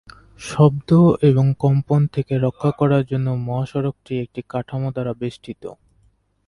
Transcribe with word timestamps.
শব্দ 0.43 0.89
এবং 1.29 1.45
কম্পন 1.59 2.01
থেকে 2.15 2.33
রক্ষা 2.37 2.71
করার 2.79 3.03
জন্য 3.05 3.27
মহাসড়কটি 3.47 4.13
একটি 4.25 4.41
কাঠামো 4.49 4.89
দ্বারা 4.95 5.13
বেষ্টিত। 5.21 5.63